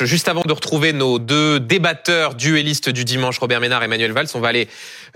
Juste 0.00 0.26
avant 0.26 0.42
de 0.42 0.52
retrouver 0.52 0.92
nos 0.92 1.20
deux 1.20 1.60
débatteurs 1.60 2.34
duellistes 2.34 2.88
du 2.88 3.04
dimanche, 3.04 3.38
Robert 3.38 3.60
Ménard 3.60 3.82
et 3.82 3.84
Emmanuel 3.84 4.10
Valls, 4.10 4.26
on 4.34 4.40
va 4.40 4.48
aller 4.48 4.66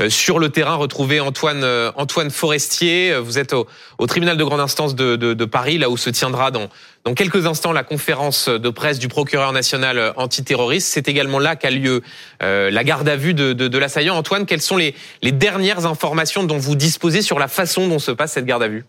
euh, 0.00 0.08
sur 0.08 0.38
le 0.38 0.50
terrain 0.50 0.76
retrouver 0.76 1.18
Antoine 1.18 1.64
euh, 1.64 1.90
Antoine 1.96 2.30
Forestier. 2.30 3.18
Vous 3.18 3.38
êtes 3.38 3.54
au, 3.54 3.66
tribunal 4.06 4.36
de 4.36 4.44
grande 4.44 4.60
instance 4.60 4.94
de, 4.94 5.16
de, 5.16 5.44
Paris, 5.44 5.78
là 5.78 5.90
où 5.90 5.96
se 5.96 6.10
tiendra 6.10 6.52
dans, 6.52 6.68
dans 7.04 7.14
quelques 7.14 7.46
instants 7.46 7.72
la 7.72 7.82
conférence 7.82 8.48
de 8.48 8.70
presse 8.70 9.00
du 9.00 9.08
procureur 9.08 9.52
national 9.52 10.12
antiterroriste. 10.16 10.88
C'est 10.92 11.08
également 11.08 11.40
là 11.40 11.56
qu'a 11.56 11.70
lieu 11.70 12.02
euh, 12.44 12.70
la 12.70 12.84
garde 12.84 13.08
à 13.08 13.16
vue 13.16 13.34
de, 13.34 13.52
de, 13.52 13.66
de 13.66 13.78
l'assaillant. 13.78 14.16
Antoine, 14.16 14.46
quelles 14.46 14.62
sont 14.62 14.76
les, 14.76 14.94
les 15.22 15.32
dernières 15.32 15.86
informations 15.86 16.44
dont 16.44 16.58
vous 16.58 16.76
disposez 16.76 17.22
sur 17.22 17.40
la 17.40 17.48
façon 17.48 17.88
dont 17.88 17.98
se 17.98 18.12
passe 18.12 18.32
cette 18.32 18.46
garde 18.46 18.62
à 18.62 18.68
vue? 18.68 18.84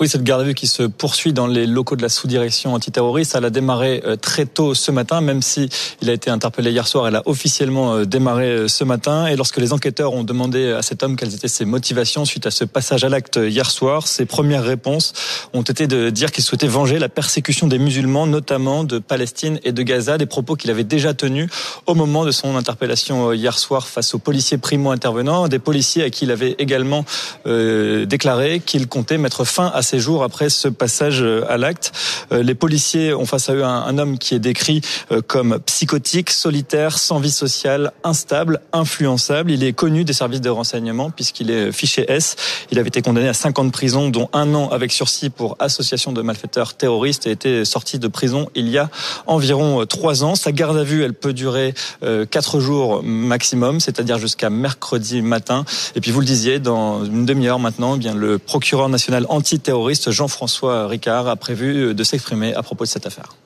Oui, 0.00 0.08
cette 0.08 0.22
garde 0.22 0.42
à 0.42 0.44
vue 0.44 0.54
qui 0.54 0.68
se 0.68 0.84
poursuit 0.84 1.32
dans 1.32 1.48
les 1.48 1.66
locaux 1.66 1.96
de 1.96 2.02
la 2.02 2.08
sous-direction 2.08 2.74
antiterroriste, 2.74 3.34
elle 3.36 3.44
a 3.44 3.50
démarré 3.50 4.00
euh, 4.06 4.14
très 4.14 4.46
tôt 4.46 4.72
ce 4.74 4.92
matin, 4.92 5.20
même 5.20 5.42
si 5.42 5.68
il 6.00 6.08
a 6.08 6.12
été 6.12 6.30
interpellé 6.30 6.70
hier 6.70 6.86
soir, 6.86 7.08
elle 7.08 7.16
a 7.16 7.22
officiellement 7.26 7.94
euh, 7.94 8.04
démarré 8.04 8.46
euh, 8.46 8.68
ce 8.68 8.84
matin. 8.84 9.26
Et 9.26 9.34
lorsque 9.34 9.56
les 9.56 9.72
enquêteurs 9.72 10.12
ont 10.12 10.22
demandé 10.22 10.70
à 10.70 10.82
cet 10.82 11.02
homme 11.02 11.16
quelles 11.16 11.34
étaient 11.34 11.48
ses 11.48 11.64
motivations 11.64 12.24
suite 12.24 12.46
à 12.46 12.52
ce 12.52 12.64
passage 12.64 13.02
à 13.02 13.08
l'acte 13.08 13.40
hier 13.42 13.68
soir, 13.70 14.06
ses 14.06 14.24
premières 14.24 14.62
réponses 14.62 15.14
ont 15.52 15.62
été 15.62 15.88
de 15.88 16.10
dire 16.10 16.30
qu'il 16.30 16.44
souhaitait 16.44 16.68
venger 16.68 17.00
la 17.00 17.08
persécution 17.08 17.66
des 17.66 17.78
musulmans, 17.78 18.28
notamment 18.28 18.84
de 18.84 19.00
Palestine 19.00 19.58
et 19.64 19.72
de 19.72 19.82
Gaza, 19.82 20.16
des 20.16 20.26
propos 20.26 20.54
qu'il 20.54 20.70
avait 20.70 20.84
déjà 20.84 21.12
tenus 21.12 21.50
au 21.86 21.94
moment 21.94 22.24
de 22.24 22.30
son 22.30 22.56
interpellation 22.56 23.32
hier 23.32 23.58
soir 23.58 23.88
face 23.88 24.14
aux 24.14 24.18
policiers 24.18 24.58
primo-intervenants, 24.58 25.48
des 25.48 25.58
policiers 25.58 26.04
à 26.04 26.10
qui 26.10 26.24
il 26.24 26.30
avait 26.30 26.54
également 26.58 27.04
euh, 27.46 28.04
déclaré 28.04 28.60
qu'il 28.60 28.86
comptait 28.86 29.18
mettre 29.18 29.44
fin 29.44 29.72
à 29.74 29.82
ces 29.88 30.00
jours 30.00 30.22
après 30.22 30.50
ce 30.50 30.68
passage 30.68 31.22
euh, 31.22 31.44
à 31.48 31.56
l'acte. 31.56 31.92
Euh, 32.30 32.42
les 32.42 32.54
policiers 32.54 33.14
ont 33.14 33.24
face 33.24 33.48
à 33.48 33.54
eux 33.54 33.64
un, 33.64 33.96
homme 33.96 34.18
qui 34.18 34.34
est 34.34 34.38
décrit 34.38 34.82
euh, 35.10 35.22
comme 35.26 35.60
psychotique, 35.60 36.28
solitaire, 36.30 36.98
sans 36.98 37.18
vie 37.18 37.30
sociale, 37.30 37.92
instable, 38.04 38.60
influençable. 38.74 39.50
Il 39.50 39.64
est 39.64 39.72
connu 39.72 40.04
des 40.04 40.12
services 40.12 40.42
de 40.42 40.50
renseignement 40.50 41.10
puisqu'il 41.10 41.50
est 41.50 41.72
fiché 41.72 42.04
S. 42.08 42.36
Il 42.70 42.78
avait 42.78 42.88
été 42.88 43.00
condamné 43.00 43.28
à 43.28 43.34
5 43.34 43.58
ans 43.58 43.64
de 43.64 43.70
prison, 43.70 44.10
dont 44.10 44.28
un 44.34 44.54
an 44.54 44.68
avec 44.68 44.92
sursis 44.92 45.30
pour 45.30 45.56
association 45.58 46.12
de 46.12 46.20
malfaiteurs 46.20 46.74
terroristes 46.74 47.26
et 47.26 47.30
était 47.30 47.64
sorti 47.64 47.98
de 47.98 48.08
prison 48.08 48.50
il 48.54 48.68
y 48.68 48.76
a 48.76 48.90
environ 49.26 49.86
3 49.86 50.22
ans. 50.22 50.34
Sa 50.34 50.52
garde 50.52 50.76
à 50.76 50.84
vue, 50.84 51.02
elle 51.02 51.14
peut 51.14 51.32
durer 51.32 51.74
4 52.02 52.60
jours 52.60 53.02
maximum, 53.02 53.80
c'est-à-dire 53.80 54.18
jusqu'à 54.18 54.50
mercredi 54.50 55.22
matin. 55.22 55.64
Et 55.94 56.00
puis 56.00 56.10
vous 56.10 56.20
le 56.20 56.26
disiez, 56.26 56.58
dans 56.58 57.04
une 57.04 57.24
demi-heure 57.24 57.58
maintenant, 57.58 57.96
eh 57.96 57.98
bien 57.98 58.14
le 58.14 58.38
procureur 58.38 58.88
national 58.88 59.24
antiterroriste 59.28 59.77
Jean-François 60.10 60.86
Ricard 60.86 61.28
a 61.28 61.36
prévu 61.36 61.94
de 61.94 62.04
s'exprimer 62.04 62.54
à 62.54 62.62
propos 62.62 62.84
de 62.84 62.88
cette 62.88 63.06
affaire. 63.06 63.36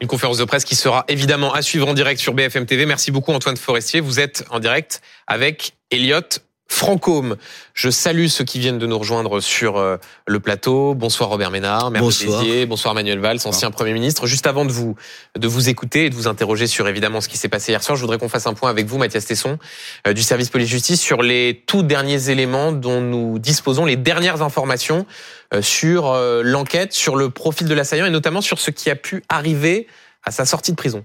Une 0.00 0.08
conférence 0.08 0.38
de 0.38 0.44
presse 0.44 0.64
qui 0.64 0.74
sera 0.74 1.04
évidemment 1.08 1.52
à 1.52 1.62
suivre 1.62 1.88
en 1.88 1.94
direct 1.94 2.20
sur 2.20 2.34
BFM 2.34 2.66
TV. 2.66 2.84
Merci 2.84 3.10
beaucoup 3.10 3.32
Antoine 3.32 3.56
Forestier. 3.56 4.00
Vous 4.00 4.20
êtes 4.20 4.44
en 4.50 4.58
direct 4.58 5.00
avec 5.26 5.72
Elliot 5.90 6.20
Francôme. 6.68 7.36
Je 7.72 7.90
salue 7.90 8.26
ceux 8.26 8.44
qui 8.44 8.58
viennent 8.58 8.78
de 8.78 8.86
nous 8.86 8.98
rejoindre 8.98 9.40
sur 9.40 9.76
euh, 9.76 9.96
le 10.26 10.40
plateau. 10.40 10.94
Bonsoir 10.94 11.28
Robert 11.28 11.50
Ménard, 11.50 11.90
maire 11.90 12.02
bonsoir. 12.02 12.42
de 12.42 12.64
Bonsoir 12.64 12.94
Manuel 12.94 13.20
Valls, 13.20 13.38
ancien 13.44 13.70
Premier 13.70 13.92
ministre. 13.92 14.26
Juste 14.26 14.46
avant 14.46 14.64
de 14.64 14.72
vous 14.72 14.96
de 15.38 15.46
vous 15.46 15.68
écouter 15.68 16.06
et 16.06 16.10
de 16.10 16.14
vous 16.14 16.26
interroger 16.26 16.66
sur 16.66 16.88
évidemment 16.88 17.20
ce 17.20 17.28
qui 17.28 17.36
s'est 17.36 17.48
passé 17.48 17.72
hier 17.72 17.82
soir, 17.82 17.96
je 17.96 18.00
voudrais 18.00 18.18
qu'on 18.18 18.28
fasse 18.28 18.46
un 18.46 18.54
point 18.54 18.70
avec 18.70 18.86
vous, 18.86 18.98
Mathias 18.98 19.26
Tesson, 19.26 19.58
euh, 20.06 20.12
du 20.14 20.22
service 20.22 20.48
police-justice, 20.48 21.00
sur 21.00 21.22
les 21.22 21.62
tout 21.66 21.82
derniers 21.82 22.30
éléments 22.30 22.72
dont 22.72 23.00
nous 23.00 23.38
disposons, 23.38 23.84
les 23.84 23.96
dernières 23.96 24.42
informations 24.42 25.06
euh, 25.52 25.62
sur 25.62 26.14
l'enquête, 26.42 26.92
sur 26.92 27.16
le 27.16 27.30
profil 27.30 27.68
de 27.68 27.74
l'assaillant 27.74 28.06
et 28.06 28.10
notamment 28.10 28.40
sur 28.40 28.58
ce 28.58 28.70
qui 28.70 28.90
a 28.90 28.96
pu 28.96 29.22
arriver 29.28 29.86
à 30.24 30.30
sa 30.30 30.44
sortie 30.44 30.72
de 30.72 30.76
prison. 30.76 31.04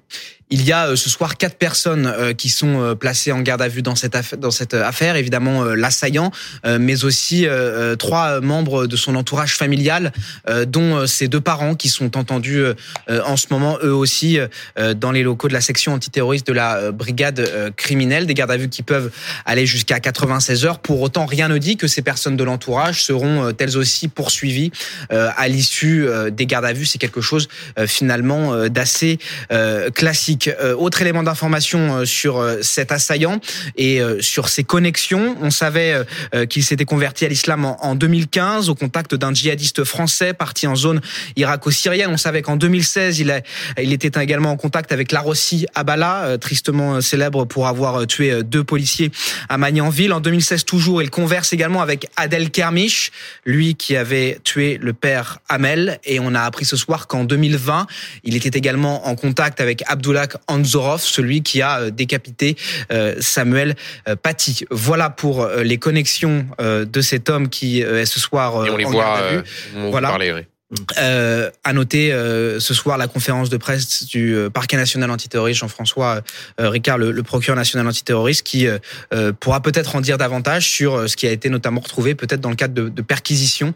Il 0.52 0.66
y 0.66 0.72
a 0.72 0.88
euh, 0.88 0.96
ce 0.96 1.10
soir 1.10 1.38
quatre 1.38 1.56
personnes 1.56 2.08
euh, 2.08 2.34
qui 2.34 2.50
sont 2.50 2.82
euh, 2.82 2.96
placées 2.96 3.32
en 3.32 3.42
garde 3.42 3.62
à 3.62 3.68
vue 3.68 3.84
dans 3.84 3.96
cette 3.96 4.16
affaire, 4.16 4.40
dans 4.40 4.50
cette 4.50 4.74
affaire 4.74 5.16
évidemment 5.16 5.64
l'assaillant, 5.64 6.32
mais 6.80 7.04
aussi 7.04 7.48
trois 7.98 8.42
membres 8.42 8.88
de 8.88 8.96
son 8.96 9.16
entourage 9.16 9.56
familial, 9.56 10.12
dont 10.68 11.06
ses 11.08 11.28
deux 11.28 11.42
parents 11.42 11.76
qui 11.76 11.90
sont 11.90 12.18
entendus 12.18 12.64
en 13.10 13.38
ce 13.38 13.48
moment 13.52 13.78
eux 13.84 13.94
aussi 13.94 14.40
dans 14.96 15.12
les 15.12 15.24
locaux 15.24 15.48
de 15.48 15.54
la 15.54 15.62
section 15.62 15.94
antiterroriste 15.94 16.48
de 16.48 16.54
la 16.54 16.92
brigade 16.92 17.74
criminelle, 17.76 18.26
des 18.26 18.34
gardes 18.34 18.52
à 18.52 18.58
vue 18.58 18.70
qui 18.70 18.84
peuvent 18.84 19.12
aller 19.46 19.66
jusqu'à 19.66 20.00
96 20.00 20.66
heures. 20.66 20.80
Pour 20.80 21.02
autant, 21.02 21.26
rien 21.26 21.48
ne 21.48 21.58
dit 21.58 21.78
que 21.78 21.88
ces 21.88 22.02
personnes 22.02 22.38
de 22.38 22.44
l'entourage 22.44 23.04
seront 23.04 23.54
elles 23.58 23.78
aussi 23.78 24.08
poursuivies 24.08 24.72
à 25.10 25.48
l'issue 25.48 26.08
des 26.32 26.46
gardes 26.46 26.66
à 26.66 26.74
vue. 26.74 26.86
C'est 26.86 27.00
quelque 27.00 27.22
chose 27.22 27.48
finalement 27.88 28.68
d'assez 28.68 29.20
classique. 29.94 30.39
Euh, 30.48 30.76
autre 30.76 31.02
élément 31.02 31.24
d'information 31.24 31.98
euh, 31.98 32.06
sur 32.06 32.38
euh, 32.38 32.58
cet 32.62 32.92
assaillant 32.92 33.40
et 33.76 34.02
sur 34.22 34.50
ses 34.50 34.64
connexions. 34.64 35.36
On 35.42 35.50
savait 35.50 36.06
qu'il 36.50 36.64
s'était 36.64 36.86
converti 36.86 37.26
à 37.26 37.28
l'islam 37.28 37.66
en 37.66 37.96
2015 37.96 38.70
au 38.70 38.76
contact 38.76 39.16
d'un 39.16 39.34
djihadiste 39.34 39.84
français 39.84 40.34
parti 40.34 40.68
en 40.68 40.76
zone 40.76 41.02
irako-syrienne. 41.36 42.10
On 42.12 42.18
savait 42.18 42.42
qu'en 42.42 42.56
2016, 42.56 43.20
il, 43.20 43.32
a, 43.32 43.42
il 43.82 43.94
était 43.94 44.22
également 44.22 44.52
en 44.52 44.58
contact 44.58 44.92
avec 44.92 45.12
Larossi 45.12 45.66
Abala, 45.76 46.38
tristement 46.40 47.02
célèbre 47.02 47.46
pour 47.46 47.68
avoir 47.68 48.06
tué 48.08 48.44
deux 48.44 48.64
policiers 48.64 49.12
à 49.50 49.58
Magnanville. 49.58 50.14
En 50.14 50.20
2016 50.20 50.66
toujours, 50.66 51.02
il 51.02 51.10
converse 51.10 51.54
également 51.54 51.82
avec 51.82 52.08
Adel 52.16 52.52
Kermiche, 52.52 53.12
lui 53.46 53.76
qui 53.76 53.96
avait 53.96 54.40
tué 54.44 54.80
le 54.82 54.94
père 54.94 55.40
Amel. 55.50 56.00
Et 56.04 56.20
on 56.20 56.36
a 56.36 56.42
appris 56.42 56.66
ce 56.66 56.78
soir 56.78 57.08
qu'en 57.08 57.24
2020, 57.24 57.88
il 58.24 58.36
était 58.36 58.58
également 58.58 59.08
en 59.08 59.16
contact 59.16 59.62
avec 59.62 59.84
Abdullah 59.88 60.28
Anzorov, 60.48 61.02
celui 61.02 61.42
qui 61.42 61.62
a 61.62 61.80
euh, 61.80 61.90
décapité 61.90 62.56
euh, 62.92 63.16
Samuel 63.20 63.76
euh, 64.08 64.16
Paty. 64.16 64.66
Voilà 64.70 65.10
pour 65.10 65.48
les 65.48 65.78
connexions 65.78 66.46
de 66.60 67.02
cet 67.02 67.30
homme 67.30 67.50
qui 67.50 67.82
est 67.82 68.06
ce 68.06 68.20
soir 68.20 68.66
Et 68.66 68.70
on 68.70 68.78
les 68.78 68.86
voit, 68.86 69.20
voilà. 69.90 70.18
à 71.64 71.74
noter 71.74 72.12
ce 72.12 72.74
soir 72.74 72.98
la 72.98 73.08
conférence 73.08 73.50
de 73.50 73.58
presse 73.58 74.06
du 74.06 74.36
parquet 74.54 74.78
national 74.78 75.10
antiterroriste 75.12 75.60
Jean-François 75.60 76.22
Ricard, 76.58 76.98
le, 76.98 77.24
procureur 77.24 77.56
national 77.56 77.88
antiterroriste, 77.88 78.44
qui 78.44 78.68
pourra 79.40 79.62
peut-être 79.62 79.96
en 79.96 80.02
dire 80.02 80.18
davantage 80.18 80.70
sur 80.70 81.10
ce 81.10 81.16
qui 81.16 81.28
a 81.28 81.32
été 81.32 81.50
notamment 81.50 81.82
retrouvé 81.82 82.16
peut-être 82.16 82.42
dans 82.42 82.50
le 82.50 82.56
cadre 82.56 82.74
de, 82.74 82.90
de 82.90 83.02
perquisitions 83.02 83.74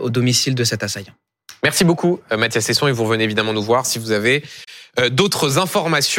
au 0.00 0.10
domicile 0.10 0.54
de 0.54 0.64
cet 0.64 0.82
assaillant. 0.82 1.14
Merci 1.64 1.84
beaucoup 1.84 2.20
Mathias 2.30 2.66
Sesson 2.66 2.88
et 2.88 2.92
vous 2.92 3.04
revenez 3.04 3.24
évidemment 3.24 3.54
nous 3.54 3.62
voir 3.62 3.86
si 3.86 3.98
vous 3.98 4.10
avez 4.12 4.44
euh, 5.00 5.08
d'autres 5.08 5.58
informations. 5.58 6.12